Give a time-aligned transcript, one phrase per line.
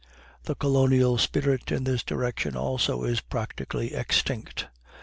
[0.45, 4.67] The colonial spirit in this direction also is practically extinct.